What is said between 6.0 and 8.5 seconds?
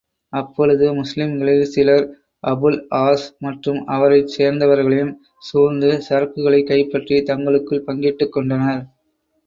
சரக்குகளைக் கைப்பற்றி, தங்களுக்குள் பங்கிட்டுக்